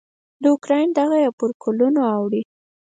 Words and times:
د 0.41 0.43
اوکراین 0.53 0.89
دغه 0.99 1.17
یې 1.23 1.29
پر 1.39 1.49
کلونو 1.63 2.01
اوړي. 2.15 2.41